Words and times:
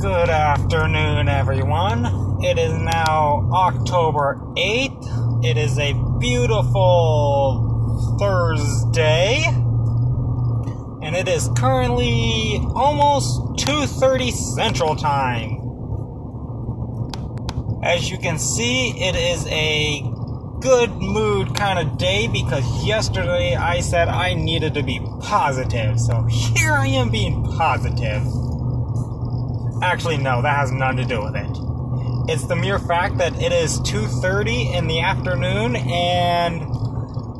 Good 0.00 0.30
afternoon, 0.30 1.28
everyone. 1.28 2.06
It 2.40 2.56
is 2.56 2.72
now 2.72 3.50
October 3.52 4.40
8th. 4.56 5.44
It 5.44 5.56
is 5.56 5.76
a 5.76 5.92
beautiful 6.20 8.16
Thursday. 8.16 9.42
And 11.02 11.16
it 11.16 11.26
is 11.26 11.50
currently 11.56 12.60
almost 12.76 13.40
2:30 13.56 14.30
Central 14.30 14.94
Time. 14.94 15.58
As 17.82 18.08
you 18.08 18.18
can 18.18 18.38
see, 18.38 18.90
it 18.90 19.16
is 19.16 19.48
a 19.48 20.04
good 20.60 20.92
mood 20.92 21.56
kind 21.56 21.80
of 21.80 21.98
day 21.98 22.28
because 22.28 22.64
yesterday 22.84 23.56
I 23.56 23.80
said 23.80 24.06
I 24.06 24.34
needed 24.34 24.74
to 24.74 24.84
be 24.84 25.00
positive. 25.22 25.98
So 25.98 26.22
here 26.22 26.74
I 26.74 26.86
am 26.86 27.10
being 27.10 27.42
positive. 27.42 28.47
Actually, 29.82 30.16
no, 30.18 30.42
that 30.42 30.56
has 30.56 30.72
nothing 30.72 30.98
to 30.98 31.04
do 31.04 31.22
with 31.22 31.36
it. 31.36 31.46
It's 32.30 32.46
the 32.46 32.56
mere 32.56 32.78
fact 32.78 33.18
that 33.18 33.40
it 33.40 33.52
is 33.52 33.80
2:30 33.80 34.74
in 34.74 34.86
the 34.86 35.00
afternoon 35.00 35.76
and 35.76 36.60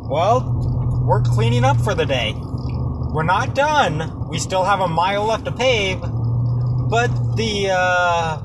well, 0.09 1.05
we're 1.07 1.23
cleaning 1.23 1.65
up 1.65 1.79
for 1.81 1.95
the 1.95 2.07
day. 2.07 2.35
We're 2.35 3.25
not 3.25 3.55
done. 3.55 4.29
We 4.29 4.39
still 4.39 4.65
have 4.65 4.81
a 4.81 4.89
mile 4.89 5.25
left 5.25 5.45
to 5.47 5.53
pave, 5.53 6.01
but 6.01 7.09
the 7.37 7.71
uh, 7.71 8.43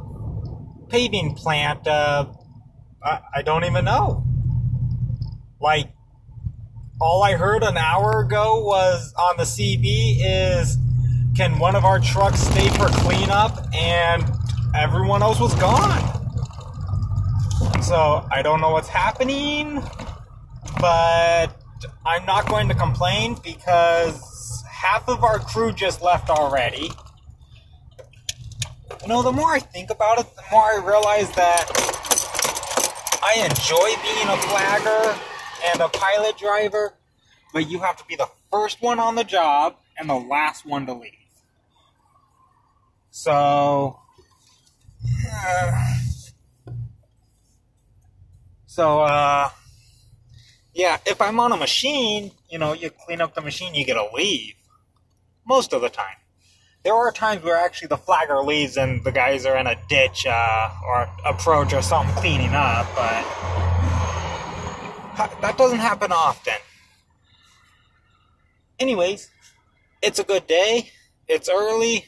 paving 0.89 1.35
plant, 1.35 1.87
uh, 1.87 2.25
I, 3.03 3.19
I 3.35 3.41
don't 3.41 3.63
even 3.63 3.85
know. 3.85 4.25
Like, 5.61 5.93
all 6.99 7.23
I 7.23 7.33
heard 7.33 7.63
an 7.63 7.77
hour 7.77 8.19
ago 8.21 8.63
was 8.63 9.13
on 9.17 9.37
the 9.37 9.43
CB 9.43 10.17
is 10.21 10.77
can 11.35 11.57
one 11.57 11.75
of 11.75 11.83
our 11.83 11.99
trucks 11.99 12.39
stay 12.39 12.69
for 12.69 12.87
cleanup? 12.87 13.67
And 13.73 14.23
everyone 14.75 15.23
else 15.23 15.39
was 15.39 15.55
gone. 15.55 16.01
So 17.81 18.27
I 18.31 18.41
don't 18.43 18.61
know 18.61 18.69
what's 18.69 18.87
happening, 18.87 19.81
but 20.79 21.47
I'm 22.05 22.25
not 22.25 22.47
going 22.47 22.67
to 22.69 22.75
complain 22.75 23.35
because 23.43 24.63
half 24.69 25.09
of 25.09 25.23
our 25.23 25.39
crew 25.39 25.71
just 25.71 26.01
left 26.01 26.29
already. 26.29 26.91
You 29.01 29.07
know, 29.07 29.21
the 29.21 29.31
more 29.31 29.51
I 29.51 29.59
think 29.59 29.89
about 29.89 30.19
it, 30.19 30.27
the 30.35 30.43
more 30.51 30.63
I 30.63 30.85
realize 30.85 31.29
that 31.31 31.65
I 33.23 33.45
enjoy 33.45 34.01
being 34.01 34.27
a 34.27 34.37
flagger 34.37 35.19
and 35.71 35.81
a 35.81 35.89
pilot 35.89 36.37
driver, 36.37 36.93
but 37.51 37.69
you 37.69 37.79
have 37.79 37.97
to 37.97 38.05
be 38.05 38.15
the 38.15 38.29
first 38.51 38.81
one 38.81 38.99
on 38.99 39.15
the 39.15 39.23
job 39.23 39.75
and 39.97 40.09
the 40.09 40.15
last 40.15 40.65
one 40.65 40.85
to 40.85 40.93
leave. 40.93 41.22
So, 43.15 43.99
so, 48.65 49.01
uh, 49.01 49.49
yeah, 50.73 50.97
if 51.05 51.21
I'm 51.21 51.39
on 51.39 51.51
a 51.51 51.57
machine, 51.57 52.31
you 52.49 52.57
know, 52.57 52.73
you 52.73 52.89
clean 52.89 53.21
up 53.21 53.35
the 53.35 53.41
machine, 53.41 53.75
you 53.75 53.85
get 53.85 53.97
a 53.97 54.09
leave. 54.15 54.55
Most 55.45 55.73
of 55.73 55.81
the 55.81 55.89
time. 55.89 56.15
There 56.83 56.95
are 56.95 57.11
times 57.11 57.43
where 57.43 57.55
actually 57.55 57.89
the 57.89 57.97
flagger 57.97 58.41
leaves 58.41 58.77
and 58.77 59.03
the 59.03 59.11
guys 59.11 59.45
are 59.45 59.57
in 59.57 59.67
a 59.67 59.75
ditch, 59.87 60.25
uh, 60.27 60.69
or 60.83 61.07
approach 61.23 61.71
or 61.71 61.83
something 61.83 62.15
cleaning 62.15 62.55
up, 62.55 62.87
but 62.95 63.23
that 65.39 65.55
doesn't 65.55 65.77
happen 65.77 66.11
often. 66.11 66.55
Anyways, 68.79 69.29
it's 70.01 70.17
a 70.17 70.23
good 70.23 70.47
day. 70.47 70.89
It's 71.27 71.47
early. 71.47 72.07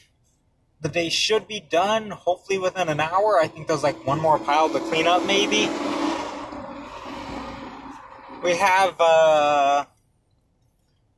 The 0.80 0.88
day 0.88 1.08
should 1.08 1.48
be 1.48 1.60
done, 1.60 2.10
hopefully 2.10 2.58
within 2.58 2.88
an 2.88 3.00
hour. 3.00 3.38
I 3.40 3.48
think 3.48 3.66
there's 3.66 3.82
like 3.82 4.06
one 4.06 4.20
more 4.20 4.38
pile 4.38 4.68
to 4.68 4.78
clean 4.80 5.06
up, 5.06 5.24
maybe. 5.26 5.68
We 8.42 8.56
have, 8.56 8.94
uh, 9.00 9.86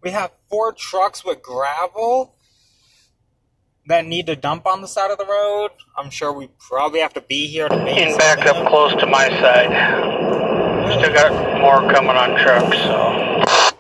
we 0.03 0.11
have 0.11 0.31
four 0.49 0.73
trucks 0.73 1.25
with 1.25 1.43
gravel 1.43 2.37
that 3.87 4.07
need 4.07 4.27
to 4.27 4.37
dump 4.37 4.67
on 4.67 4.81
the 4.81 4.89
side 4.89 5.11
of 5.11 5.19
the 5.19 5.27
road. 5.27 5.71
I'm 5.97 6.11
sure 6.11 6.33
we 6.33 6.51
probably 6.59 7.01
have 7.01 7.15
to 7.15 7.21
be 7.21 7.49
here 7.49 7.69
to 7.69 7.77
make 7.85 8.17
back 8.17 8.47
up 8.47 8.69
close 8.69 8.95
to 8.95 9.07
my 9.07 9.29
side. 9.29 9.71
Still 10.99 11.13
got 11.13 11.61
more 11.61 11.93
coming 11.93 12.17
on 12.17 12.39
trucks, 12.39 12.77
so. 12.79 13.75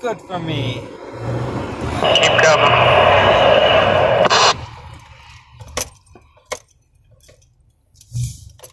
Good 0.00 0.20
for 0.20 0.38
me. 0.38 0.82
Keep 2.00 2.42
coming. 2.42 3.51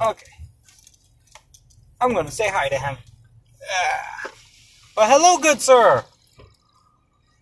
Okay. 0.01 0.25
I'm 1.99 2.13
gonna 2.13 2.31
say 2.31 2.49
hi 2.49 2.69
to 2.69 2.77
him. 2.77 2.95
Uh, 3.61 4.29
well, 4.95 5.09
hello, 5.09 5.41
good 5.41 5.59
sir. 5.59 6.05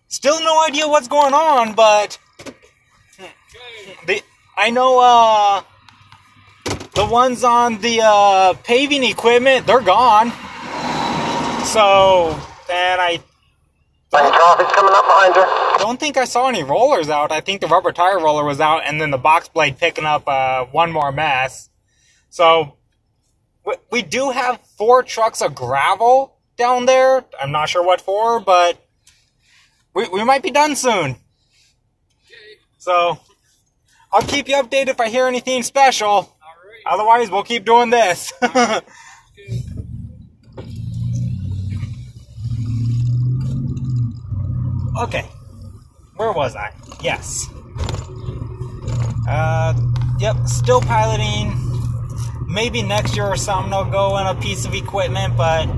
Still 0.08 0.40
no 0.40 0.64
idea 0.66 0.88
what's 0.88 1.06
going 1.06 1.34
on, 1.34 1.74
but 1.74 2.18
the 4.06 4.22
I 4.56 4.70
know 4.70 4.98
uh 4.98 5.62
the 6.94 7.06
ones 7.06 7.44
on 7.44 7.80
the 7.80 8.00
uh 8.02 8.54
paving 8.64 9.04
equipment, 9.04 9.66
they're 9.66 9.80
gone. 9.80 10.30
So, 11.64 12.30
and 12.70 13.00
I 13.00 13.20
Traffic 14.10 14.68
coming 14.68 14.94
up 14.94 15.04
behind 15.04 15.36
you. 15.36 15.78
don't 15.78 16.00
think 16.00 16.16
I 16.16 16.24
saw 16.24 16.48
any 16.48 16.62
rollers 16.62 17.10
out. 17.10 17.30
I 17.30 17.40
think 17.40 17.60
the 17.60 17.66
rubber 17.66 17.92
tire 17.92 18.18
roller 18.18 18.44
was 18.44 18.58
out, 18.58 18.82
and 18.86 19.00
then 19.00 19.10
the 19.10 19.18
box 19.18 19.48
blade 19.48 19.78
picking 19.78 20.06
up 20.06 20.26
uh, 20.26 20.64
one 20.66 20.90
more 20.90 21.12
mess. 21.12 21.68
So 22.30 22.76
we, 23.64 23.74
we 23.90 24.02
do 24.02 24.30
have 24.30 24.60
four 24.76 25.02
trucks 25.02 25.40
of 25.42 25.54
gravel 25.54 26.36
down 26.56 26.86
there. 26.86 27.24
I'm 27.40 27.52
not 27.52 27.68
sure 27.68 27.84
what 27.84 28.00
for, 28.00 28.40
but 28.40 28.84
we, 29.94 30.08
we 30.08 30.24
might 30.24 30.42
be 30.42 30.50
done 30.50 30.76
soon. 30.76 31.16
So 32.78 33.18
I'll 34.12 34.22
keep 34.22 34.48
you 34.48 34.56
updated 34.56 34.88
if 34.88 35.00
I 35.00 35.08
hear 35.08 35.26
anything 35.26 35.62
special. 35.62 36.34
Otherwise, 36.86 37.30
we'll 37.30 37.42
keep 37.42 37.64
doing 37.66 37.90
this. 37.90 38.32
okay. 45.02 45.26
Where 46.16 46.32
was 46.32 46.56
I? 46.56 46.72
Yes. 47.02 47.46
Uh, 49.28 49.74
yep, 50.18 50.36
still 50.46 50.80
piloting. 50.80 51.67
Maybe 52.48 52.82
next 52.82 53.14
year 53.14 53.26
or 53.26 53.36
something 53.36 53.72
I'll 53.72 53.84
go 53.84 54.16
in 54.18 54.26
a 54.26 54.34
piece 54.34 54.64
of 54.64 54.74
equipment, 54.74 55.36
but 55.36 55.68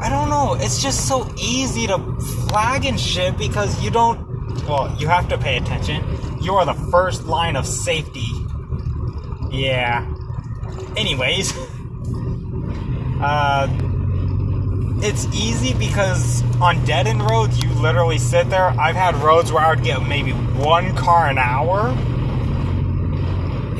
I 0.00 0.10
don't 0.10 0.28
know. 0.28 0.54
It's 0.60 0.82
just 0.82 1.08
so 1.08 1.28
easy 1.38 1.86
to 1.86 1.98
flag 2.48 2.84
and 2.84 3.00
shit 3.00 3.38
because 3.38 3.82
you 3.82 3.90
don't. 3.90 4.26
Well, 4.68 4.94
you 4.98 5.08
have 5.08 5.28
to 5.30 5.38
pay 5.38 5.56
attention. 5.56 6.04
You 6.42 6.54
are 6.56 6.66
the 6.66 6.74
first 6.90 7.24
line 7.24 7.56
of 7.56 7.66
safety. 7.66 8.28
Yeah. 9.50 10.06
Anyways, 10.96 11.56
uh, 13.22 13.66
it's 15.02 15.26
easy 15.34 15.72
because 15.74 16.42
on 16.60 16.84
dead 16.84 17.06
end 17.06 17.22
roads, 17.22 17.62
you 17.62 17.70
literally 17.70 18.18
sit 18.18 18.50
there. 18.50 18.68
I've 18.78 18.96
had 18.96 19.14
roads 19.16 19.50
where 19.50 19.64
I 19.64 19.70
would 19.70 19.82
get 19.82 20.06
maybe 20.06 20.32
one 20.32 20.94
car 20.94 21.28
an 21.28 21.38
hour. 21.38 21.96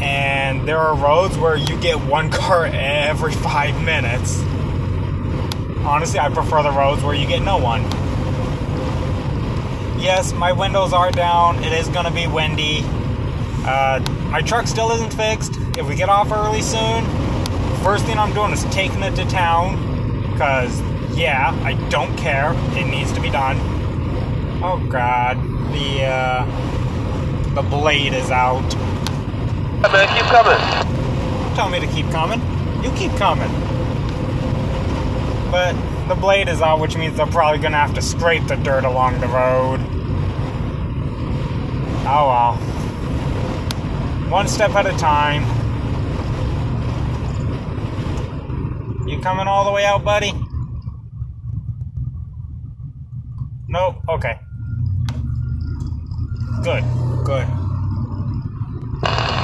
And 0.01 0.67
there 0.69 0.79
are 0.79 0.95
roads 0.95 1.39
where 1.39 1.57
you 1.57 1.79
get 1.81 2.01
one 2.01 2.31
car 2.43 2.67
every 2.67 3.33
five 3.33 3.83
minutes. 3.83 4.41
Honestly, 5.85 6.19
I 6.19 6.29
prefer 6.29 6.63
the 6.63 6.73
roads 6.73 7.03
where 7.03 7.15
you 7.15 7.27
get 7.27 7.43
no 7.43 7.59
one. 7.59 7.83
Yes, 10.01 10.33
my 10.33 10.53
windows 10.53 10.93
are 10.93 11.11
down. 11.11 11.63
It 11.65 11.73
is 11.73 11.89
gonna 11.89 12.11
be 12.11 12.27
windy. 12.27 12.83
Uh, 13.65 14.05
my 14.31 14.43
truck 14.43 14.67
still 14.67 14.91
isn't 14.93 15.15
fixed. 15.15 15.57
If 15.79 15.89
we 15.89 15.95
get 15.95 16.09
off 16.09 16.31
early 16.31 16.63
soon, 16.63 17.05
first 17.83 18.05
thing 18.05 18.19
I'm 18.19 18.35
doing 18.35 18.53
is 18.53 18.65
taking 18.67 19.03
it 19.03 19.17
to 19.17 19.25
town. 19.27 20.23
Because, 20.31 20.81
yeah, 21.17 21.59
I 21.65 21.75
don't 21.89 22.17
care. 22.17 22.53
It 22.77 22.87
needs 22.87 23.13
to 23.13 23.21
be 23.21 23.31
done. 23.31 23.59
Oh 24.63 24.85
god, 24.89 25.37
the 25.73 26.05
uh, 26.05 27.55
the 27.55 27.63
blade 27.63 28.13
is 28.13 28.31
out. 28.31 28.65
Keep 29.87 30.25
coming. 30.33 30.59
Tell 31.55 31.71
me 31.71 31.79
to 31.79 31.87
keep 31.87 32.11
coming. 32.11 32.41
You 32.83 32.91
keep 32.97 33.13
coming. 33.13 33.49
But 35.53 35.75
the 36.09 36.17
blade 36.17 36.49
is 36.49 36.61
out, 36.61 36.81
which 36.81 36.97
means 36.97 37.17
they're 37.17 37.27
probably 37.27 37.61
gonna 37.61 37.77
have 37.77 37.95
to 37.95 38.03
scrape 38.03 38.49
the 38.49 38.57
dirt 38.57 38.85
along 38.85 39.21
the 39.21 39.29
road. 39.29 39.79
Oh 42.05 42.27
well. 42.29 42.57
One 44.29 44.49
step 44.49 44.73
at 44.73 44.87
a 44.87 44.99
time. 44.99 45.45
You 49.09 49.21
coming 49.21 49.47
all 49.47 49.65
the 49.65 49.71
way 49.71 49.85
out, 49.85 50.03
buddy? 50.05 50.33
Nope. 53.69 54.03
Okay. 54.09 54.37
Good. 56.65 56.83
Good. 57.25 57.66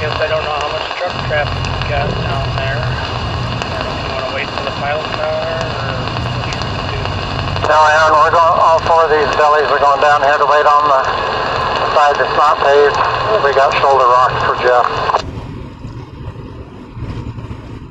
Guess 0.03 0.19
I 0.19 0.27
don't 0.27 0.43
know 0.43 0.59
how 0.59 0.67
much 0.67 0.83
truck 0.99 1.15
traffic 1.31 1.63
you 1.63 1.87
got 1.87 2.11
down 2.27 2.43
there. 2.59 2.75
I 2.75 3.71
don't 3.71 3.87
know 3.87 3.95
if 3.95 4.03
you 4.03 4.11
want 4.11 4.27
to 4.27 4.35
wait 4.35 4.47
for 4.51 4.63
the 4.67 4.75
pilot 4.83 5.07
car 5.15 5.31
or 5.31 5.63
what 5.63 6.43
you 6.43 6.59
want 6.59 6.75
to 6.75 6.91
do. 6.91 7.71
No, 7.71 7.79
Aaron, 7.87 8.11
we're 8.11 8.35
going, 8.35 8.51
all 8.59 8.83
four 8.83 9.07
of 9.07 9.15
these 9.15 9.31
bellies 9.39 9.63
are 9.71 9.79
going 9.79 10.03
down 10.03 10.19
here 10.19 10.35
to 10.35 10.43
wait 10.43 10.67
on 10.67 10.83
the, 10.91 11.07
the 11.07 11.87
side 11.95 12.19
that's 12.19 12.35
not 12.35 12.59
paved. 12.59 12.99
We 13.47 13.55
got 13.55 13.71
shoulder 13.79 14.03
rocks 14.03 14.43
for 14.43 14.59
Jeff. 14.59 14.83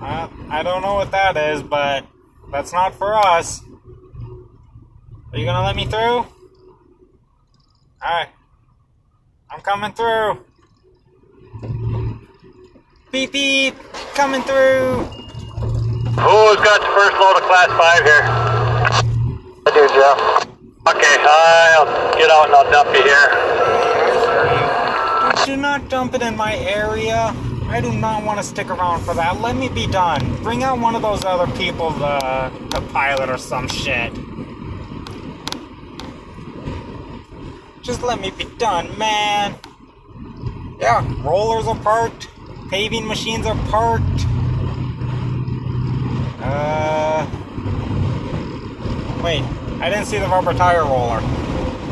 Uh, 0.04 0.28
I 0.52 0.62
don't 0.62 0.82
know 0.82 1.00
what 1.00 1.10
that 1.12 1.38
is, 1.38 1.62
but 1.62 2.04
that's 2.52 2.74
not 2.74 2.94
for 2.94 3.16
us. 3.16 3.64
Are 5.32 5.38
you 5.38 5.46
gonna 5.46 5.64
let 5.64 5.76
me 5.76 5.86
through? 5.86 6.28
Alright. 8.04 8.28
I'm 9.48 9.62
coming 9.62 9.92
through. 9.92 10.44
Beep 13.12 13.30
beep! 13.30 13.74
Coming 14.14 14.40
through! 14.40 15.04
Who's 15.04 16.56
got 16.64 16.80
the 16.80 16.88
first 16.96 17.12
load 17.20 17.36
of 17.36 17.42
class 17.42 17.68
5 17.68 18.04
here? 18.04 18.24
I 19.66 19.70
do, 19.74 19.86
Jeff. 19.92 20.18
Okay, 20.88 21.16
I'll 21.20 21.84
get 22.16 22.30
out 22.30 22.46
and 22.46 22.54
I'll 22.54 22.70
dump 22.70 22.88
you 22.96 23.02
here. 23.02 23.28
Do 25.44 25.56
not 25.58 25.90
dump 25.90 26.14
it 26.14 26.22
in 26.22 26.34
my 26.38 26.56
area. 26.56 27.34
I 27.68 27.82
do 27.82 27.92
not 27.92 28.24
want 28.24 28.38
to 28.38 28.44
stick 28.44 28.70
around 28.70 29.02
for 29.02 29.12
that. 29.12 29.42
Let 29.42 29.56
me 29.56 29.68
be 29.68 29.86
done. 29.86 30.42
Bring 30.42 30.62
out 30.62 30.78
one 30.78 30.94
of 30.94 31.02
those 31.02 31.22
other 31.22 31.52
people, 31.58 31.90
the, 31.90 32.50
the 32.70 32.80
pilot 32.94 33.28
or 33.28 33.36
some 33.36 33.68
shit. 33.68 34.10
Just 37.82 38.02
let 38.02 38.18
me 38.22 38.30
be 38.30 38.46
done, 38.56 38.96
man. 38.96 39.58
Yeah, 40.80 41.04
rollers 41.22 41.66
are 41.66 41.76
parked. 41.76 42.28
Paving 42.72 43.06
machines 43.06 43.44
are 43.44 43.54
parked. 43.68 44.24
Uh. 46.40 47.26
Wait, 49.22 49.42
I 49.82 49.90
didn't 49.90 50.06
see 50.06 50.18
the 50.18 50.26
rubber 50.26 50.54
tire 50.54 50.82
roller. 50.82 51.20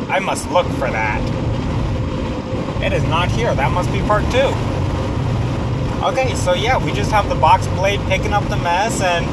I 0.09 0.21
must 0.21 0.51
look 0.51 0.67
for 0.79 0.91
that. 0.91 1.21
It 2.83 2.95
is 2.95 3.05
not 3.05 3.31
here. 3.31 3.55
That 3.55 3.71
must 3.73 3.93
be 3.93 4.01
part 4.01 4.25
two. 4.33 4.55
Okay, 6.03 6.35
so 6.35 6.55
yeah, 6.55 6.83
we 6.83 6.93
just 6.93 7.11
have 7.11 7.29
the 7.29 7.35
box 7.35 7.67
blade 7.67 8.01
picking 8.09 8.33
up 8.33 8.49
the 8.49 8.57
mess 8.57 9.03
and 9.03 9.27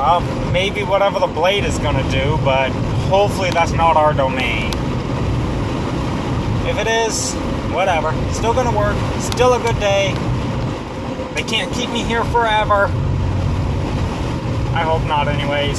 um, 0.00 0.52
maybe 0.52 0.84
whatever 0.84 1.18
the 1.18 1.26
blade 1.26 1.64
is 1.64 1.80
gonna 1.80 2.08
do, 2.12 2.38
but 2.44 2.70
hopefully 3.10 3.50
that's 3.50 3.72
not 3.72 3.96
our 3.96 4.14
domain. 4.14 4.70
If 6.64 6.78
it 6.78 6.86
is, 6.86 7.34
whatever. 7.78 8.12
Still 8.32 8.52
gonna 8.52 8.76
work. 8.76 8.96
Still 9.20 9.54
a 9.54 9.60
good 9.60 9.78
day. 9.78 10.12
They 11.34 11.44
can't 11.44 11.72
keep 11.72 11.88
me 11.90 12.02
here 12.02 12.24
forever. 12.24 12.86
I 14.74 14.82
hope 14.82 15.04
not, 15.06 15.28
anyways. 15.28 15.78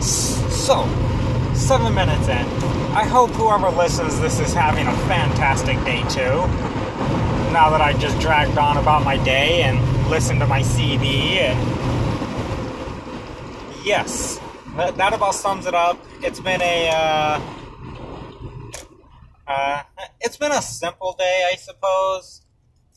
so, 0.02 0.88
seven 1.54 1.94
minutes 1.94 2.28
in. 2.28 2.46
I 2.96 3.04
hope 3.04 3.30
whoever 3.32 3.68
listens 3.68 4.18
this 4.20 4.40
is 4.40 4.54
having 4.54 4.86
a 4.86 4.96
fantastic 5.06 5.76
day 5.84 6.00
too. 6.08 6.48
Now 7.52 7.68
that 7.70 7.82
I 7.82 7.92
just 7.98 8.18
dragged 8.20 8.56
on 8.56 8.78
about 8.78 9.04
my 9.04 9.22
day 9.22 9.64
and 9.64 9.78
listened 10.08 10.40
to 10.40 10.46
my 10.46 10.62
CD 10.62 11.40
and 11.40 11.58
yes, 13.84 14.40
that, 14.76 15.12
about 15.12 15.34
sums 15.34 15.66
it 15.66 15.74
up. 15.74 16.02
It's 16.22 16.40
been 16.40 16.62
a 16.62 16.88
uh, 16.88 17.40
uh, 19.46 19.82
it's 20.20 20.36
been 20.36 20.52
a 20.52 20.62
simple 20.62 21.14
day, 21.18 21.48
I 21.52 21.56
suppose. 21.56 22.42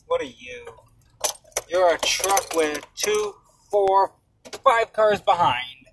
What 0.06 0.20
are 0.22 0.24
you? 0.24 0.66
You're 1.68 1.94
a 1.94 1.98
truck 1.98 2.54
with 2.54 2.86
two, 2.96 3.34
four, 3.70 4.12
five 4.64 4.92
cars 4.92 5.20
behind. 5.20 5.86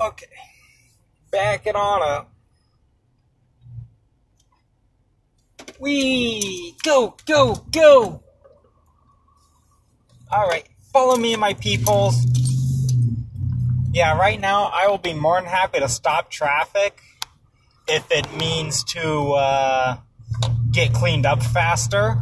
Okay. 0.00 0.26
Back 1.30 1.66
it 1.66 1.76
on 1.76 2.02
up. 2.02 2.32
Wee! 5.78 6.74
Go, 6.82 7.14
go, 7.26 7.66
go! 7.70 8.22
Alright, 10.32 10.68
follow 10.92 11.16
me, 11.16 11.36
my 11.36 11.54
peoples. 11.54 12.26
Yeah, 13.92 14.18
right 14.18 14.40
now 14.40 14.64
I 14.64 14.88
will 14.88 14.98
be 14.98 15.14
more 15.14 15.40
than 15.40 15.48
happy 15.48 15.78
to 15.78 15.88
stop 15.88 16.30
traffic 16.30 17.00
if 17.88 18.10
it 18.10 18.32
means 18.36 18.84
to 18.84 19.32
uh, 19.32 19.96
get 20.70 20.92
cleaned 20.92 21.26
up 21.26 21.42
faster. 21.42 22.16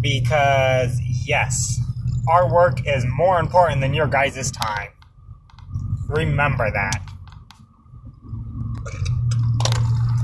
Because, 0.00 1.00
yes, 1.26 1.80
our 2.28 2.52
work 2.52 2.86
is 2.86 3.04
more 3.06 3.40
important 3.40 3.80
than 3.80 3.94
your 3.94 4.06
guys' 4.06 4.50
time. 4.50 4.90
Remember 6.08 6.70
that. 6.70 7.02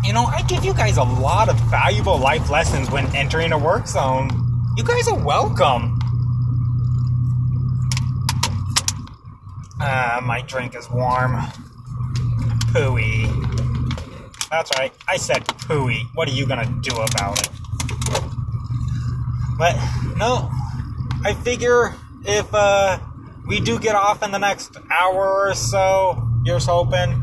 You 0.05 0.13
know, 0.13 0.25
I 0.25 0.43
give 0.43 0.65
you 0.65 0.75
guys 0.75 0.97
a 0.97 1.03
lot 1.03 1.49
of 1.49 1.59
valuable 1.71 2.19
life 2.19 2.51
lessons 2.51 2.91
when 2.91 3.07
entering 3.17 3.53
a 3.53 3.59
work 3.59 3.87
zone. 3.87 4.29
You 4.77 4.85
guys 4.85 5.09
are 5.09 5.25
welcome. 5.25 5.99
Ah, 9.81 10.21
my 10.23 10.43
drink 10.43 10.77
is 10.77 10.89
warm. 10.91 11.37
Pooey. 12.73 13.54
That's 14.55 14.71
right, 14.79 14.93
I 15.09 15.17
said 15.17 15.45
pooey. 15.67 16.07
What 16.15 16.29
are 16.29 16.31
you 16.31 16.47
gonna 16.47 16.73
do 16.81 16.95
about 16.95 17.41
it? 17.41 17.49
But, 19.59 19.75
no, 20.17 20.49
I 21.25 21.35
figure 21.43 21.93
if 22.25 22.55
uh, 22.55 23.01
we 23.49 23.59
do 23.59 23.81
get 23.81 23.97
off 23.97 24.23
in 24.23 24.31
the 24.31 24.39
next 24.39 24.77
hour 24.93 25.49
or 25.49 25.55
so, 25.55 26.25
here's 26.47 26.67
hoping, 26.67 27.21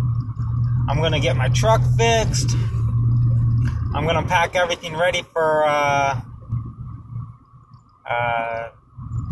I'm 0.89 1.00
gonna 1.00 1.22
get 1.22 1.38
my 1.38 1.48
truck 1.48 1.80
fixed. 1.98 2.54
I'm 3.95 4.06
gonna 4.06 4.28
pack 4.28 4.57
everything 4.57 4.98
ready 4.98 5.22
for 5.31 5.63
uh, 5.66 6.19
uh, 8.10 8.69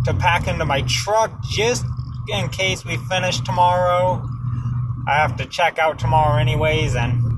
to 0.05 0.13
pack 0.13 0.47
into 0.47 0.63
my 0.63 0.83
truck 0.83 1.43
just 1.43 1.85
in 2.29 2.47
case 2.47 2.85
we 2.85 2.95
finish 2.95 3.41
tomorrow. 3.41 4.25
I 5.05 5.15
have 5.15 5.35
to 5.35 5.45
check 5.45 5.77
out 5.79 5.99
tomorrow 5.99 6.39
anyways 6.39 6.95
and 6.95 7.28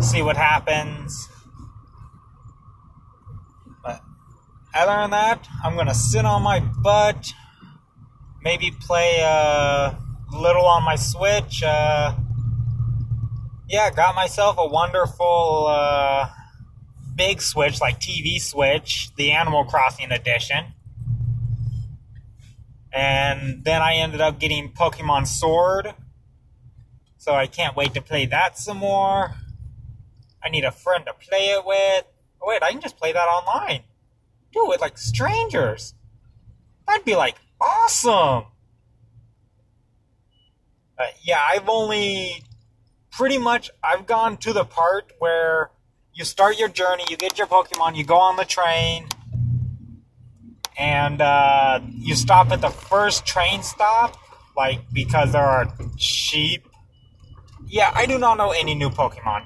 see 0.00 0.22
what 0.22 0.36
happens. 0.36 1.28
But 3.82 4.00
other 4.74 5.02
than 5.02 5.10
that, 5.10 5.48
I'm 5.64 5.76
gonna 5.76 5.94
sit 5.94 6.24
on 6.24 6.42
my 6.42 6.60
butt, 6.60 7.32
maybe 8.42 8.70
play 8.70 9.20
a 9.20 9.98
little 10.32 10.66
on 10.66 10.84
my 10.84 10.96
Switch. 10.96 11.62
Uh, 11.62 12.14
yeah, 13.68 13.90
got 13.90 14.14
myself 14.14 14.56
a 14.58 14.66
wonderful 14.66 15.66
uh, 15.68 16.28
big 17.14 17.42
Switch, 17.42 17.80
like 17.80 18.00
TV 18.00 18.40
Switch, 18.40 19.14
the 19.16 19.32
Animal 19.32 19.64
Crossing 19.64 20.12
edition. 20.12 20.72
And 22.92 23.64
then 23.64 23.82
I 23.82 23.96
ended 23.96 24.20
up 24.20 24.38
getting 24.38 24.72
Pokemon 24.72 25.26
Sword. 25.26 25.94
So 27.26 27.34
I 27.34 27.48
can't 27.48 27.74
wait 27.74 27.92
to 27.94 28.00
play 28.00 28.26
that 28.26 28.56
some 28.56 28.76
more. 28.76 29.34
I 30.44 30.48
need 30.48 30.62
a 30.62 30.70
friend 30.70 31.04
to 31.06 31.12
play 31.12 31.46
it 31.46 31.66
with. 31.66 32.04
Oh, 32.40 32.46
wait, 32.46 32.62
I 32.62 32.70
can 32.70 32.80
just 32.80 32.96
play 32.96 33.12
that 33.12 33.26
online. 33.26 33.80
Do 34.52 34.66
it 34.66 34.68
with 34.68 34.80
like 34.80 34.96
strangers. 34.96 35.94
That'd 36.86 37.04
be 37.04 37.16
like 37.16 37.34
awesome. 37.60 38.44
Uh, 40.96 41.06
yeah, 41.20 41.40
I've 41.50 41.68
only 41.68 42.44
pretty 43.10 43.38
much 43.38 43.72
I've 43.82 44.06
gone 44.06 44.36
to 44.36 44.52
the 44.52 44.64
part 44.64 45.12
where 45.18 45.72
you 46.14 46.24
start 46.24 46.60
your 46.60 46.68
journey, 46.68 47.06
you 47.10 47.16
get 47.16 47.38
your 47.38 47.48
Pokemon, 47.48 47.96
you 47.96 48.04
go 48.04 48.18
on 48.18 48.36
the 48.36 48.44
train, 48.44 49.08
and 50.78 51.20
uh, 51.20 51.80
you 51.92 52.14
stop 52.14 52.52
at 52.52 52.60
the 52.60 52.70
first 52.70 53.26
train 53.26 53.64
stop, 53.64 54.16
like 54.56 54.78
because 54.92 55.32
there 55.32 55.42
are 55.42 55.74
sheep. 55.96 56.68
Yeah, 57.68 57.90
I 57.94 58.06
do 58.06 58.18
not 58.18 58.38
know 58.38 58.52
any 58.52 58.74
new 58.74 58.90
Pokemon. 58.90 59.44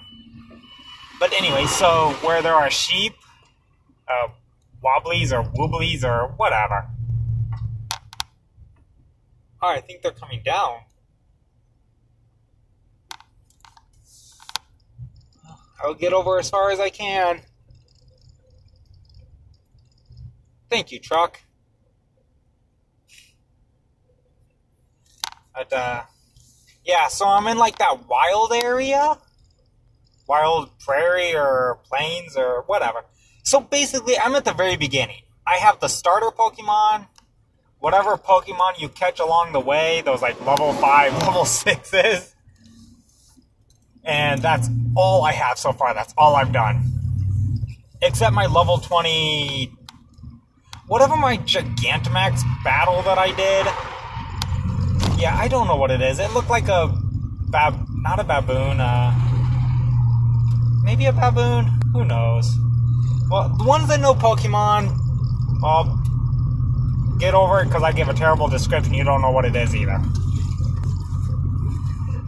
But 1.18 1.32
anyway, 1.32 1.66
so 1.66 2.10
where 2.22 2.42
there 2.42 2.54
are 2.54 2.70
sheep, 2.70 3.14
uh, 4.08 4.28
wobblies 4.82 5.32
or 5.32 5.42
wooblies 5.42 6.04
or 6.04 6.28
whatever. 6.36 6.86
Oh, 9.62 9.68
I 9.68 9.80
think 9.80 10.02
they're 10.02 10.12
coming 10.12 10.42
down. 10.42 10.80
I'll 15.82 15.94
get 15.94 16.12
over 16.12 16.38
as 16.38 16.50
far 16.50 16.70
as 16.70 16.80
I 16.80 16.90
can. 16.90 17.40
Thank 20.68 20.92
you, 20.92 20.98
truck. 20.98 21.40
But, 25.54 25.72
uh, 25.72 26.02
yeah, 26.84 27.08
so 27.08 27.26
I'm 27.26 27.46
in 27.46 27.58
like 27.58 27.78
that 27.78 28.08
wild 28.08 28.52
area 28.52 29.18
wild 30.30 30.70
prairie 30.78 31.34
or 31.34 31.80
plains 31.88 32.36
or 32.36 32.62
whatever. 32.68 33.00
So 33.42 33.58
basically, 33.60 34.16
I'm 34.16 34.36
at 34.36 34.44
the 34.44 34.52
very 34.52 34.76
beginning. 34.76 35.22
I 35.44 35.56
have 35.56 35.80
the 35.80 35.88
starter 35.88 36.30
Pokemon, 36.30 37.08
whatever 37.80 38.16
Pokemon 38.16 38.80
you 38.80 38.88
catch 38.88 39.18
along 39.18 39.52
the 39.52 39.58
way, 39.58 40.02
those 40.04 40.22
like 40.22 40.40
level 40.46 40.72
5, 40.72 41.12
level 41.26 41.42
6s. 41.42 42.34
And 44.04 44.40
that's 44.40 44.68
all 44.96 45.24
I 45.24 45.32
have 45.32 45.58
so 45.58 45.72
far. 45.72 45.94
That's 45.94 46.14
all 46.16 46.36
I've 46.36 46.52
done. 46.52 46.80
Except 48.00 48.32
my 48.32 48.46
level 48.46 48.78
20. 48.78 49.72
Whatever 50.86 51.16
my 51.16 51.38
Gigantamax 51.38 52.42
battle 52.62 53.02
that 53.02 53.18
I 53.18 53.32
did. 53.32 53.66
Yeah, 55.20 55.36
I 55.36 55.48
don't 55.48 55.66
know 55.66 55.76
what 55.76 55.90
it 55.90 56.00
is. 56.00 56.18
It 56.18 56.32
looked 56.32 56.48
like 56.48 56.68
a. 56.68 56.88
Bab- 57.50 57.86
not 57.90 58.18
a 58.18 58.24
baboon, 58.24 58.80
uh. 58.80 59.12
Maybe 60.82 61.04
a 61.04 61.12
baboon? 61.12 61.78
Who 61.92 62.04
knows? 62.06 62.56
Well, 63.30 63.54
the 63.58 63.64
ones 63.64 63.88
that 63.88 64.00
know 64.00 64.14
Pokemon, 64.14 64.96
well, 65.60 66.02
get 67.18 67.34
over 67.34 67.60
it 67.60 67.66
because 67.66 67.82
I 67.82 67.92
give 67.92 68.08
a 68.08 68.14
terrible 68.14 68.48
description. 68.48 68.94
You 68.94 69.04
don't 69.04 69.20
know 69.20 69.30
what 69.30 69.44
it 69.44 69.54
is 69.54 69.76
either. 69.76 70.00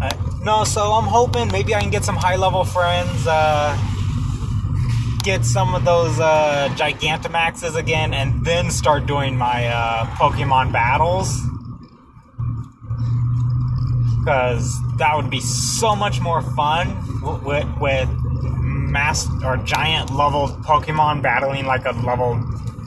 Uh, 0.01 0.11
no, 0.43 0.65
so 0.65 0.93
I'm 0.93 1.07
hoping 1.07 1.51
maybe 1.51 1.75
I 1.75 1.81
can 1.81 1.91
get 1.91 2.05
some 2.05 2.17
high 2.17 2.37
level 2.37 2.63
friends, 2.65 3.27
uh, 3.27 3.77
get 5.23 5.47
some 5.47 5.75
of 5.75 5.85
those 5.85 6.21
uh, 6.21 6.69
Gigantamaxes 6.77 7.75
again, 7.75 8.13
and 8.13 8.45
then 8.45 8.71
start 8.71 9.07
doing 9.07 9.37
my 9.37 9.67
uh, 9.69 10.05
Pokemon 10.17 10.73
battles. 10.73 11.41
Because 14.23 14.79
that 14.99 15.17
would 15.17 15.31
be 15.31 15.41
so 15.41 15.97
much 15.97 16.21
more 16.21 16.43
fun 16.43 16.89
with, 17.43 17.67
with 17.81 18.09
mass 18.93 19.29
or 19.43 19.57
giant 19.57 20.15
level 20.15 20.47
Pokemon 20.63 21.23
battling 21.23 21.67
like 21.67 21.85
a 21.87 21.91
level 22.07 22.41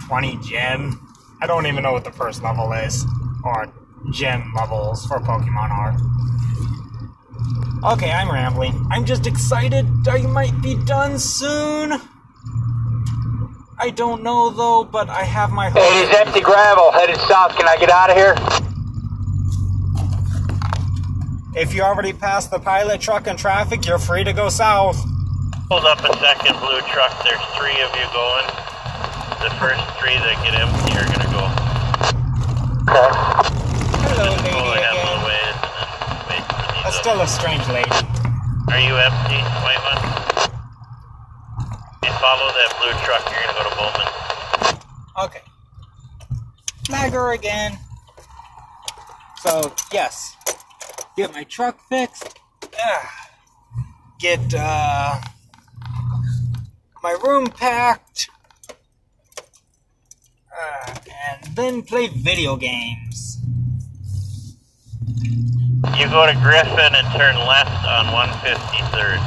20 0.08 0.38
gym. 0.38 1.02
I 1.42 1.48
don't 1.48 1.66
even 1.66 1.84
know 1.84 1.92
what 1.92 2.06
the 2.06 2.12
first 2.12 2.42
level 2.42 2.72
is, 2.72 3.06
or 3.44 3.68
gym 4.12 4.54
levels 4.56 5.06
for 5.08 5.20
Pokemon 5.20 5.72
are. 5.72 5.98
Okay, 7.94 8.12
I'm 8.12 8.32
rambling. 8.32 8.88
I'm 8.90 9.04
just 9.04 9.28
excited 9.28 9.86
I 10.08 10.22
might 10.22 10.62
be 10.62 10.76
done 10.86 11.20
soon. 11.20 12.00
I 13.78 13.90
don't 13.90 14.24
know 14.24 14.50
though, 14.50 14.86
but 14.86 15.10
I 15.10 15.24
have 15.24 15.52
my 15.52 15.70
Hey, 15.70 16.10
empty 16.18 16.40
gravel, 16.40 16.92
headed 16.94 17.18
south. 17.28 17.58
Can 17.58 17.68
I 17.68 17.76
get 17.78 17.90
out 17.90 18.10
of 18.10 18.16
here? 18.16 18.65
If 21.56 21.74
you 21.74 21.84
already 21.84 22.12
passed 22.12 22.52
the 22.52 22.60
pilot 22.60 23.00
truck 23.00 23.28
and 23.28 23.40
traffic, 23.40 23.86
you're 23.88 23.98
free 23.98 24.26
to 24.26 24.34
go 24.34 24.50
south. 24.50 24.98
Hold 25.72 25.86
up 25.86 26.00
a 26.04 26.12
second, 26.20 26.60
blue 26.60 26.80
truck. 26.92 27.16
There's 27.24 27.40
three 27.56 27.80
of 27.80 27.96
you 27.96 28.06
going. 28.12 28.46
The 29.40 29.50
first 29.56 29.80
three 29.96 30.20
that 30.20 30.36
get 30.44 30.52
empty 30.52 30.92
are 31.00 31.08
gonna 31.08 31.32
go. 31.32 31.48
Okay. 32.92 33.08
Hello, 34.04 34.36
Pull 34.36 34.68
lady 34.68 34.84
again. 34.84 35.16
away 35.24 35.40
and 35.48 35.56
for. 35.64 36.84
That's 36.84 37.00
still 37.00 37.22
a 37.22 37.28
strange 37.28 37.66
lady. 37.72 37.90
Are 38.68 38.82
you 38.84 39.00
empty, 39.00 39.40
white 39.64 39.80
one? 39.80 40.00
You 42.04 42.12
follow 42.20 42.52
that 42.52 42.70
blue 42.84 42.92
truck. 43.08 43.24
You're 43.32 43.40
gonna 43.48 43.56
go 43.56 43.70
to 43.70 43.76
Bowman. 43.80 44.08
Okay. 45.24 45.44
Flagger 46.86 47.32
again. 47.32 47.80
So, 49.38 49.74
yes. 49.94 50.36
Get 51.16 51.34
my 51.34 51.44
truck 51.46 51.80
fixed. 51.88 52.40
Ah. 52.78 53.30
Get 54.20 54.54
uh, 54.58 55.22
my 57.02 57.18
room 57.24 57.48
packed. 57.48 58.30
Uh, 60.52 60.96
and 61.32 61.56
then 61.56 61.84
play 61.84 62.08
video 62.08 62.58
games. 62.58 63.40
You 65.98 66.10
go 66.10 66.26
to 66.26 66.34
Griffin 66.44 66.96
and 66.96 67.08
turn 67.16 67.36
left 67.48 67.86
on 67.86 68.08
153rd. 68.12 69.20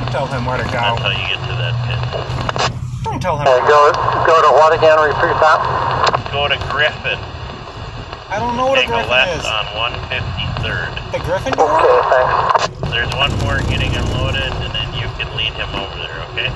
Don't 0.00 0.12
tell 0.12 0.26
him 0.26 0.44
where 0.44 0.58
to 0.58 0.64
That's 0.64 1.00
go. 1.00 1.08
how 1.08 1.10
you 1.10 1.28
get 1.32 1.40
to 1.40 1.54
that 1.56 1.74
pit. 1.88 3.04
Don't 3.04 3.20
tell 3.20 3.38
him. 3.38 3.46
Okay, 3.48 3.66
go, 3.68 3.92
go 4.26 4.42
to 4.42 4.52
what 4.52 4.74
again? 4.76 4.98
Repeat 5.00 5.40
that. 5.40 6.28
Go 6.32 6.48
to 6.48 6.56
Griffin. 6.70 7.31
I 8.32 8.38
don't 8.38 8.56
know 8.56 8.64
what 8.68 8.78
a 8.78 8.80
Take 8.80 8.88
a 8.88 8.92
griffin 8.94 9.10
left 9.10 9.40
is. 9.40 9.44
on 9.44 9.66
153rd. 9.76 11.12
The 11.12 11.18
griffin? 11.18 11.52
Okay, 11.52 12.00
thanks. 12.08 12.68
There's 12.90 13.14
one 13.14 13.30
more 13.40 13.58
getting 13.68 13.94
unloaded, 13.94 14.42
and 14.42 14.74
then 14.74 14.90
you 14.94 15.06
can 15.20 15.28
lead 15.36 15.52
him 15.52 15.68
over 15.74 15.98
there, 16.00 16.22
okay? 16.30 16.48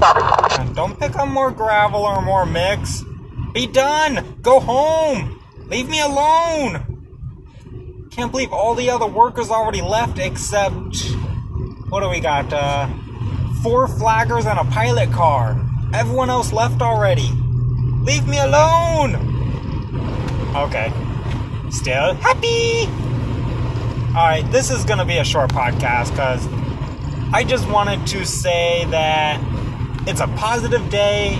Copy. 0.00 0.22
And 0.62 0.74
don't 0.74 0.98
pick 0.98 1.16
up 1.16 1.28
more 1.28 1.50
gravel 1.50 2.00
or 2.00 2.22
more 2.22 2.46
mix. 2.46 3.04
Be 3.52 3.66
done! 3.66 4.38
Go 4.40 4.58
home! 4.58 5.38
Leave 5.66 5.90
me 5.90 6.00
alone! 6.00 6.96
Can't 8.10 8.30
believe 8.32 8.50
all 8.50 8.74
the 8.74 8.88
other 8.88 9.06
workers 9.06 9.50
already 9.50 9.82
left 9.82 10.18
except. 10.18 11.10
What 11.90 12.00
do 12.00 12.08
we 12.08 12.20
got? 12.20 12.50
Uh, 12.50 12.88
four 13.62 13.86
flaggers 13.86 14.46
and 14.46 14.58
a 14.58 14.64
pilot 14.72 15.12
car. 15.12 15.60
Everyone 15.92 16.30
else 16.30 16.54
left 16.54 16.80
already. 16.80 17.28
Leave 18.00 18.26
me 18.26 18.38
alone! 18.38 19.27
Okay. 20.56 20.92
Still 21.70 22.14
happy! 22.14 22.86
Alright, 24.16 24.50
this 24.50 24.70
is 24.70 24.84
gonna 24.84 25.04
be 25.04 25.18
a 25.18 25.24
short 25.24 25.50
podcast 25.50 26.10
because 26.10 26.46
I 27.32 27.44
just 27.44 27.68
wanted 27.68 28.06
to 28.08 28.24
say 28.24 28.86
that 28.90 29.38
it's 30.08 30.20
a 30.20 30.26
positive 30.28 30.88
day. 30.88 31.38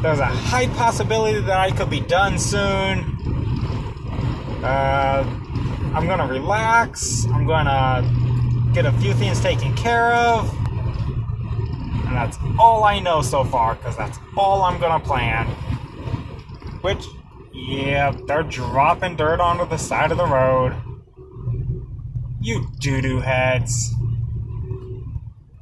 There's 0.00 0.20
a 0.20 0.26
high 0.26 0.68
possibility 0.68 1.40
that 1.40 1.58
I 1.58 1.72
could 1.72 1.90
be 1.90 2.00
done 2.00 2.38
soon. 2.38 3.16
Uh, 4.62 5.24
I'm 5.94 6.06
gonna 6.06 6.28
relax. 6.28 7.26
I'm 7.26 7.46
gonna 7.46 8.08
get 8.72 8.86
a 8.86 8.92
few 8.92 9.12
things 9.12 9.40
taken 9.40 9.74
care 9.74 10.14
of. 10.14 10.48
And 12.06 12.16
that's 12.16 12.38
all 12.58 12.84
I 12.84 13.00
know 13.00 13.20
so 13.22 13.42
far, 13.42 13.74
because 13.74 13.96
that's 13.96 14.18
all 14.36 14.62
I'm 14.62 14.80
gonna 14.80 15.04
plan. 15.04 15.46
Which, 16.82 17.04
yeah, 17.68 18.12
they're 18.26 18.42
dropping 18.42 19.16
dirt 19.16 19.40
onto 19.40 19.68
the 19.68 19.76
side 19.76 20.10
of 20.10 20.18
the 20.18 20.26
road. 20.26 20.74
You 22.40 22.68
doo 22.78 23.00
doo 23.00 23.20
heads. 23.20 23.94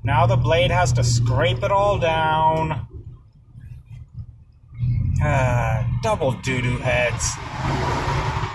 Now 0.05 0.27
the 0.27 0.37
blade 0.37 0.71
has 0.71 0.93
to 0.95 1.05
scrape 1.05 1.63
it 1.63 1.73
all 1.73 1.99
down. 1.99 2.87
Ah, 5.21 5.99
double 6.03 6.33
doo 6.33 6.63
doo 6.63 6.79
heads. 6.79 7.33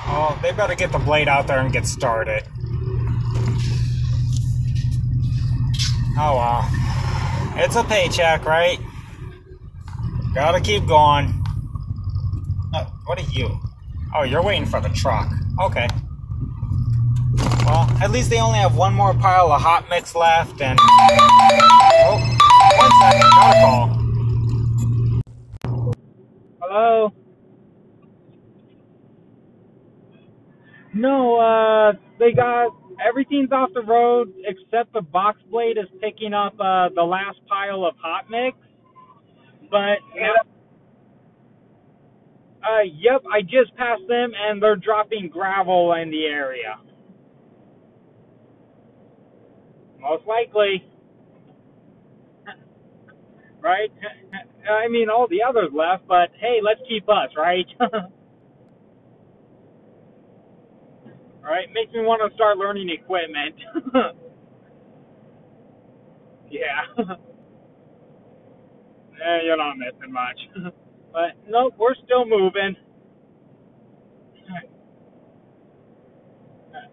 Oh, 0.05 0.39
they 0.41 0.51
better 0.51 0.75
get 0.75 0.91
the 0.91 0.99
blade 0.99 1.27
out 1.27 1.47
there 1.47 1.59
and 1.59 1.71
get 1.73 1.85
started. 1.85 2.43
Oh 6.17 6.37
well. 6.37 6.69
It's 7.55 7.75
a 7.75 7.83
paycheck, 7.83 8.45
right? 8.45 8.79
Gotta 10.33 10.61
keep 10.61 10.87
going. 10.87 11.42
What 13.05 13.19
are 13.19 13.29
you? 13.31 13.59
Oh, 14.15 14.23
you're 14.23 14.41
waiting 14.43 14.65
for 14.65 14.79
the 14.79 14.89
truck. 14.89 15.29
Okay. 15.59 15.87
Well, 17.65 17.89
at 18.01 18.11
least 18.11 18.29
they 18.29 18.39
only 18.39 18.59
have 18.59 18.77
one 18.77 18.93
more 18.93 19.13
pile 19.13 19.51
of 19.51 19.61
hot 19.61 19.89
mix 19.89 20.15
left, 20.15 20.61
and. 20.61 20.79
Oh, 20.81 22.17
one 22.77 22.91
second, 23.01 23.29
got 23.31 23.55
a 23.55 23.61
call. 23.61 23.87
Hello? 26.61 27.13
No, 30.93 31.39
uh, 31.39 31.93
they 32.19 32.31
got 32.31 32.73
everything's 33.05 33.51
off 33.51 33.71
the 33.73 33.81
road 33.81 34.31
except 34.45 34.93
the 34.93 35.01
box 35.01 35.41
blade 35.51 35.77
is 35.77 35.87
picking 35.99 36.33
up 36.33 36.53
uh, 36.59 36.89
the 36.95 37.03
last 37.03 37.39
pile 37.47 37.85
of 37.85 37.95
hot 37.97 38.29
mix. 38.29 38.57
But 39.69 39.97
uh, 42.63 42.81
yep, 42.83 43.23
I 43.31 43.41
just 43.41 43.75
passed 43.77 44.03
them 44.07 44.31
and 44.35 44.61
they're 44.61 44.75
dropping 44.75 45.29
gravel 45.31 45.93
in 46.01 46.11
the 46.11 46.25
area. 46.25 46.75
Most 49.99 50.25
likely. 50.27 50.83
Right? 53.61 53.89
I 54.69 54.87
mean, 54.89 55.09
all 55.09 55.27
the 55.29 55.41
others 55.41 55.69
left, 55.73 56.05
but 56.07 56.29
hey, 56.39 56.59
let's 56.63 56.81
keep 56.89 57.07
us, 57.09 57.29
right? 57.37 57.65
right? 61.41 61.67
Makes 61.73 61.93
me 61.93 62.01
want 62.01 62.21
to 62.29 62.35
start 62.35 62.57
learning 62.57 62.89
equipment. 62.89 63.55
yeah. 66.51 66.83
eh, 66.99 67.33
you're 69.45 69.57
not 69.57 69.75
missing 69.77 70.13
much. 70.13 70.73
But 71.13 71.33
nope, 71.47 71.75
we're 71.77 71.93
still 71.93 72.25
moving. 72.25 72.75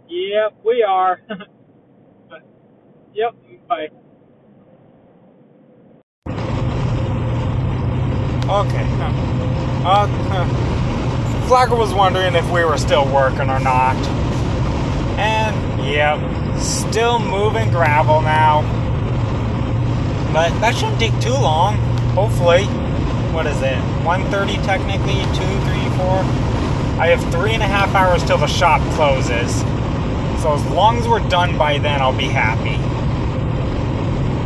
yep, 0.09 0.55
we 0.63 0.85
are. 0.87 1.23
but, 2.29 2.43
yep, 3.15 3.35
bye. 3.67 3.89
Okay. 8.51 8.87
Uh, 9.83 11.47
Flagger 11.49 11.77
was 11.77 11.95
wondering 11.95 12.35
if 12.35 12.51
we 12.51 12.63
were 12.63 12.77
still 12.77 13.11
working 13.11 13.49
or 13.49 13.59
not. 13.59 13.97
And, 15.19 15.87
yep, 15.87 16.61
still 16.61 17.19
moving 17.19 17.71
gravel 17.71 18.21
now. 18.21 18.61
But 20.35 20.51
that 20.61 20.75
shouldn't 20.75 21.01
take 21.01 21.19
too 21.21 21.33
long, 21.33 21.77
hopefully. 22.15 22.67
What 23.33 23.47
is 23.47 23.63
it? 23.63 23.79
1.30 24.05 24.65
technically? 24.65 25.23
2, 25.23 25.29
3, 25.31 25.89
4? 25.99 26.51
I 27.01 27.07
have 27.07 27.33
three 27.33 27.55
and 27.55 27.63
a 27.63 27.67
half 27.67 27.95
hours 27.95 28.23
till 28.25 28.39
the 28.39 28.47
shop 28.47 28.83
closes. 28.95 29.61
So 30.43 30.53
as 30.53 30.65
long 30.67 30.99
as 30.99 31.09
we're 31.09 31.27
done 31.29 31.57
by 31.57 31.79
then, 31.79 32.03
I'll 32.03 32.17
be 32.17 32.29
happy. 32.29 32.77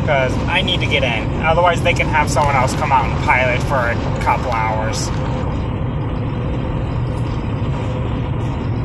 Because 0.01 0.33
I 0.49 0.61
need 0.61 0.81
to 0.81 0.87
get 0.87 1.03
in. 1.03 1.43
Otherwise, 1.43 1.83
they 1.83 1.95
can 1.95 2.07
have 2.07 2.31
someone 2.31 2.55
else 2.55 2.75
come 2.75 2.93
out 2.93 3.07
and 3.07 3.25
pilot 3.25 3.61
for 3.63 3.77
a 3.77 3.95
couple 4.23 4.53
hours. 4.53 5.09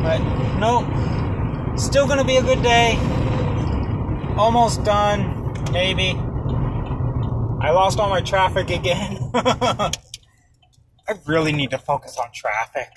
But, 0.01 0.20
nope. 0.58 1.77
Still 1.77 2.08
gonna 2.08 2.24
be 2.24 2.38
a 2.38 2.41
good 2.41 2.63
day. 2.63 2.98
Almost 4.38 4.84
done. 4.84 5.53
Maybe. 5.74 6.12
I 7.62 7.72
lost 7.72 8.00
all 8.00 8.10
my 8.10 8.22
traffic 8.22 8.70
again. 8.70 9.18
I 9.36 9.91
really 11.25 11.51
need 11.51 11.71
to 11.71 11.77
focus 11.77 12.17
on 12.17 12.29
traffic. 12.33 12.89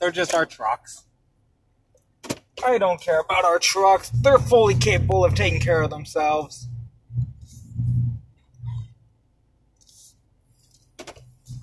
They're 0.00 0.10
just 0.10 0.34
our 0.34 0.46
trucks. 0.46 1.04
I 2.64 2.78
don't 2.78 3.00
care 3.00 3.20
about 3.20 3.44
our 3.44 3.58
trucks. 3.58 4.10
They're 4.10 4.38
fully 4.38 4.74
capable 4.74 5.24
of 5.24 5.34
taking 5.34 5.60
care 5.60 5.82
of 5.82 5.90
themselves. 5.90 6.68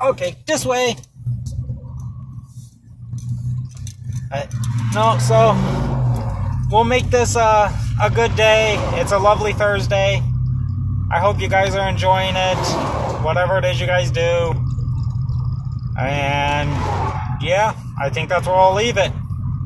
Okay, 0.01 0.35
this 0.47 0.65
way. 0.65 0.95
Uh, 4.31 4.45
no, 4.95 5.17
so 5.19 5.55
we'll 6.71 6.83
make 6.83 7.09
this 7.09 7.35
uh, 7.35 7.71
a 8.01 8.09
good 8.09 8.35
day. 8.35 8.75
It's 8.93 9.11
a 9.11 9.19
lovely 9.19 9.53
Thursday. 9.53 10.23
I 11.13 11.19
hope 11.19 11.41
you 11.41 11.49
guys 11.49 11.75
are 11.75 11.89
enjoying 11.89 12.35
it, 12.37 12.57
whatever 13.21 13.57
it 13.57 13.65
is 13.65 13.81
you 13.81 13.85
guys 13.85 14.11
do. 14.11 14.53
And 15.99 16.69
yeah, 17.41 17.75
I 17.99 18.09
think 18.09 18.29
that's 18.29 18.47
where 18.47 18.55
I'll 18.55 18.73
leave 18.73 18.97
it. 18.97 19.11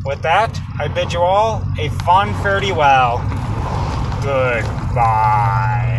With 0.03 0.23
that, 0.23 0.59
I 0.79 0.87
bid 0.87 1.13
you 1.13 1.19
all 1.19 1.63
a 1.77 1.89
fun 2.03 2.33
fare 2.41 2.61
well. 2.73 3.19
Goodbye. 4.23 5.94